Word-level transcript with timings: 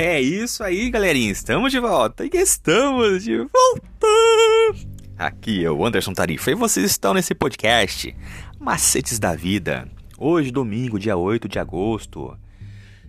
É 0.00 0.20
isso 0.20 0.62
aí, 0.62 0.90
galerinha. 0.90 1.32
Estamos 1.32 1.72
de 1.72 1.80
volta. 1.80 2.24
E 2.24 2.30
estamos 2.32 3.24
de 3.24 3.36
volta. 3.36 4.06
Aqui 5.18 5.64
é 5.64 5.70
o 5.72 5.84
Anderson 5.84 6.12
Tarifa 6.12 6.52
e 6.52 6.54
vocês 6.54 6.88
estão 6.88 7.12
nesse 7.12 7.34
podcast 7.34 8.14
Macetes 8.60 9.18
da 9.18 9.34
Vida. 9.34 9.88
Hoje, 10.16 10.52
domingo, 10.52 11.00
dia 11.00 11.16
8 11.16 11.48
de 11.48 11.58
agosto 11.58 12.38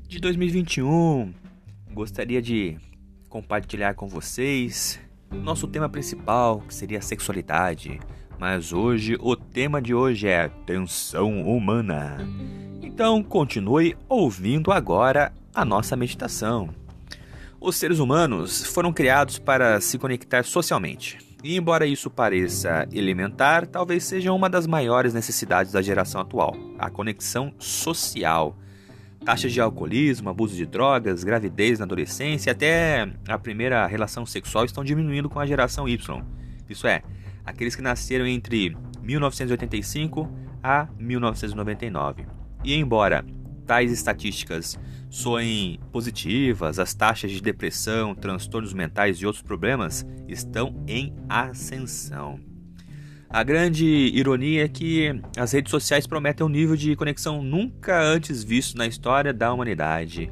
de 0.08 0.20
2021. 0.20 1.32
Gostaria 1.94 2.42
de 2.42 2.76
compartilhar 3.30 3.94
com 3.94 4.08
vocês 4.08 5.00
nosso 5.30 5.68
tema 5.68 5.88
principal, 5.88 6.62
que 6.62 6.74
seria 6.74 6.98
a 6.98 7.04
sexualidade. 7.04 8.00
Mas 8.40 8.74
hoje, 8.74 9.16
o 9.20 9.36
tema 9.36 9.80
de 9.80 9.94
hoje 9.94 10.28
é 10.28 10.50
tensão 10.66 11.40
humana. 11.44 12.18
Então, 12.82 13.22
continue 13.22 13.96
ouvindo 14.10 14.72
agora 14.72 15.32
a 15.54 15.66
nossa 15.66 15.96
meditação. 15.96 16.70
Os 17.60 17.76
seres 17.76 18.00
humanos 18.00 18.66
foram 18.66 18.94
criados 18.94 19.38
para 19.38 19.82
se 19.82 19.98
conectar 19.98 20.44
socialmente. 20.44 21.18
E 21.44 21.56
embora 21.56 21.86
isso 21.86 22.10
pareça 22.10 22.88
elementar, 22.92 23.66
talvez 23.66 24.04
seja 24.04 24.34
uma 24.34 24.50
das 24.50 24.68
maiores 24.68 25.14
necessidades 25.14 25.72
da 25.72 25.82
geração 25.82 26.20
atual, 26.20 26.56
a 26.78 26.90
conexão 26.90 27.54
social. 27.58 28.58
Taxas 29.24 29.52
de 29.52 29.60
alcoolismo, 29.60 30.30
abuso 30.30 30.56
de 30.56 30.66
drogas, 30.66 31.24
gravidez 31.24 31.80
na 31.80 31.86
adolescência 31.86 32.50
e 32.50 32.52
até 32.52 33.10
a 33.28 33.38
primeira 33.38 33.86
relação 33.88 34.26
sexual 34.26 34.66
estão 34.66 34.84
diminuindo 34.84 35.30
com 35.30 35.40
a 35.40 35.46
geração 35.46 35.88
Y. 35.88 36.24
Isso 36.70 36.88
é, 36.88 37.02
aqueles 37.46 37.76
que 37.76 37.82
nasceram 37.82 38.26
entre 38.26 38.78
1985 39.02 40.30
a 40.64 40.88
1999. 40.98 42.26
E 42.64 42.76
embora 42.76 43.26
tais 43.70 43.92
estatísticas 43.92 44.80
soem 45.12 45.80
positivas, 45.92 46.80
as 46.80 46.96
taxas 46.96 47.30
de 47.30 47.40
depressão, 47.40 48.16
transtornos 48.16 48.74
mentais 48.74 49.18
e 49.18 49.28
outros 49.28 49.44
problemas 49.44 50.04
estão 50.28 50.84
em 50.88 51.14
ascensão. 51.30 52.40
A 53.30 53.44
grande 53.44 53.86
ironia 53.86 54.66
é 54.66 54.68
que 54.68 55.22
as 55.38 55.52
redes 55.52 55.70
sociais 55.70 56.08
prometem 56.08 56.44
um 56.44 56.50
nível 56.50 56.76
de 56.76 56.96
conexão 56.96 57.44
nunca 57.44 58.02
antes 58.02 58.44
visto 58.44 58.76
na 58.76 58.88
história 58.88 59.32
da 59.32 59.54
humanidade. 59.54 60.32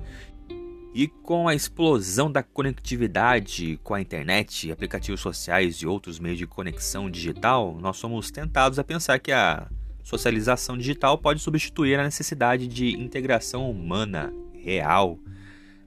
E 0.95 1.07
com 1.07 1.47
a 1.47 1.53
explosão 1.53 2.31
da 2.31 2.41
conectividade 2.41 3.79
com 3.83 3.93
a 3.93 4.01
internet, 4.01 4.71
aplicativos 4.71 5.21
sociais 5.21 5.75
e 5.75 5.85
outros 5.85 6.17
meios 6.17 6.39
de 6.39 6.47
conexão 6.47 7.07
digital, 7.07 7.77
nós 7.79 7.97
somos 7.97 8.31
tentados 8.31 8.79
a 8.79 8.83
pensar 8.83 9.19
que 9.19 9.31
a 9.31 9.67
socialização 10.07 10.77
digital 10.77 11.17
pode 11.17 11.41
substituir 11.41 11.99
a 11.99 12.03
necessidade 12.03 12.65
de 12.65 12.93
integração 12.93 13.69
humana 13.69 14.33
real. 14.53 15.19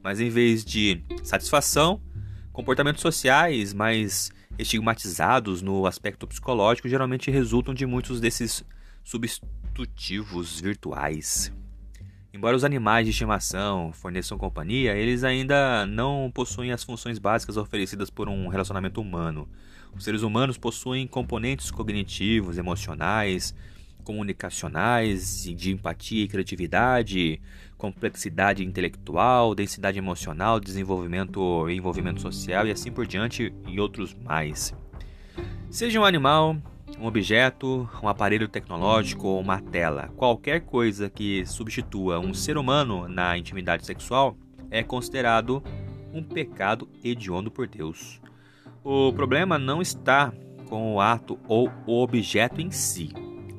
Mas 0.02 0.20
em 0.20 0.28
vez 0.28 0.62
de 0.62 1.02
satisfação, 1.22 2.02
comportamentos 2.52 3.00
sociais 3.00 3.72
mais 3.72 4.30
estigmatizados 4.58 5.62
no 5.62 5.86
aspecto 5.86 6.26
psicológico 6.26 6.86
geralmente 6.86 7.30
resultam 7.30 7.72
de 7.72 7.86
muitos 7.86 8.20
desses 8.20 8.62
substitutivos 9.02 10.60
virtuais. 10.60 11.50
Embora 12.30 12.54
os 12.54 12.62
animais 12.62 13.06
de 13.06 13.12
estimação 13.12 13.90
forneçam 13.90 14.36
companhia, 14.36 14.94
eles 14.96 15.24
ainda 15.24 15.86
não 15.86 16.30
possuem 16.30 16.72
as 16.72 16.84
funções 16.84 17.18
básicas 17.18 17.56
oferecidas 17.56 18.10
por 18.10 18.28
um 18.28 18.48
relacionamento 18.48 19.00
humano. 19.00 19.48
Os 19.96 20.04
seres 20.04 20.20
humanos 20.20 20.58
possuem 20.58 21.06
componentes 21.06 21.70
cognitivos, 21.70 22.58
emocionais, 22.58 23.54
comunicacionais, 24.00 25.44
de 25.44 25.72
empatia 25.72 26.24
e 26.24 26.28
criatividade, 26.28 27.40
complexidade 27.76 28.64
intelectual, 28.64 29.54
densidade 29.54 29.98
emocional, 29.98 30.60
desenvolvimento 30.60 31.68
e 31.68 31.76
envolvimento 31.76 32.20
social 32.20 32.66
e 32.66 32.70
assim 32.70 32.90
por 32.90 33.06
diante 33.06 33.52
e 33.66 33.80
outros 33.80 34.14
mais. 34.14 34.74
Seja 35.70 36.00
um 36.00 36.04
animal, 36.04 36.56
um 36.98 37.06
objeto, 37.06 37.88
um 38.02 38.08
aparelho 38.08 38.48
tecnológico 38.48 39.28
ou 39.28 39.40
uma 39.40 39.60
tela, 39.60 40.10
qualquer 40.16 40.60
coisa 40.60 41.08
que 41.08 41.46
substitua 41.46 42.18
um 42.18 42.34
ser 42.34 42.58
humano 42.58 43.08
na 43.08 43.38
intimidade 43.38 43.86
sexual 43.86 44.36
é 44.70 44.82
considerado 44.82 45.62
um 46.12 46.22
pecado 46.22 46.88
hediondo 47.02 47.50
por 47.50 47.66
Deus. 47.66 48.20
O 48.84 49.12
problema 49.12 49.58
não 49.58 49.80
está 49.80 50.32
com 50.68 50.94
o 50.94 51.00
ato 51.00 51.38
ou 51.48 51.70
o 51.86 52.02
objeto 52.02 52.60
em 52.60 52.70
si, 52.70 53.10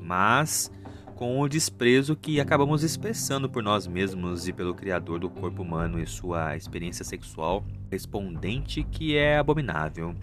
mas 0.02 0.70
com 1.14 1.40
o 1.40 1.48
desprezo 1.48 2.16
que 2.16 2.40
acabamos 2.40 2.82
expressando 2.82 3.48
por 3.48 3.62
nós 3.62 3.86
mesmos 3.86 4.48
e 4.48 4.52
pelo 4.52 4.74
Criador 4.74 5.20
do 5.20 5.30
corpo 5.30 5.62
humano 5.62 6.00
e 6.00 6.06
sua 6.06 6.56
experiência 6.56 7.04
sexual 7.04 7.64
respondente 7.90 8.82
que 8.82 9.16
é 9.16 9.38
abominável. 9.38 10.16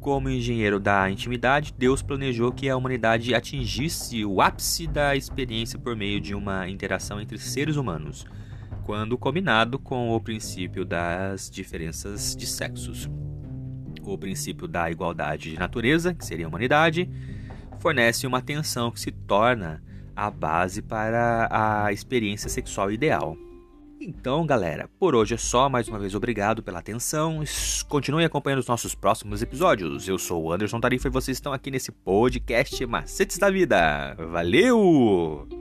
Como 0.00 0.28
engenheiro 0.28 0.78
da 0.78 1.10
intimidade, 1.10 1.72
Deus 1.78 2.02
planejou 2.02 2.52
que 2.52 2.68
a 2.68 2.76
humanidade 2.76 3.34
atingisse 3.34 4.22
o 4.22 4.42
ápice 4.42 4.86
da 4.86 5.16
experiência 5.16 5.78
por 5.78 5.96
meio 5.96 6.20
de 6.20 6.34
uma 6.34 6.68
interação 6.68 7.18
entre 7.18 7.38
seres 7.38 7.76
humanos, 7.76 8.26
quando 8.82 9.16
combinado 9.16 9.78
com 9.78 10.10
o 10.10 10.20
princípio 10.20 10.84
das 10.84 11.48
diferenças 11.48 12.36
de 12.36 12.46
sexos. 12.46 13.08
O 14.02 14.18
princípio 14.18 14.68
da 14.68 14.90
igualdade 14.90 15.52
de 15.52 15.58
natureza, 15.58 16.12
que 16.12 16.26
seria 16.26 16.44
a 16.44 16.48
humanidade, 16.50 17.08
fornece 17.78 18.26
uma 18.26 18.40
tensão 18.40 18.90
que 18.90 19.00
se 19.00 19.10
torna 19.10 19.82
a 20.16 20.30
base 20.30 20.80
para 20.80 21.48
a 21.50 21.92
experiência 21.92 22.48
sexual 22.48 22.90
ideal. 22.90 23.36
Então, 24.00 24.44
galera, 24.44 24.88
por 24.98 25.14
hoje 25.14 25.34
é 25.34 25.38
só. 25.38 25.68
Mais 25.68 25.88
uma 25.88 25.98
vez, 25.98 26.14
obrigado 26.14 26.62
pela 26.62 26.78
atenção. 26.78 27.42
Continue 27.88 28.24
acompanhando 28.24 28.60
os 28.60 28.66
nossos 28.66 28.94
próximos 28.94 29.40
episódios. 29.40 30.06
Eu 30.06 30.18
sou 30.18 30.42
o 30.42 30.52
Anderson 30.52 30.78
Tarifa 30.78 31.08
e 31.08 31.10
vocês 31.10 31.36
estão 31.36 31.52
aqui 31.52 31.70
nesse 31.70 31.90
podcast 31.90 32.84
Macetes 32.86 33.38
da 33.38 33.50
Vida. 33.50 34.14
Valeu! 34.30 35.53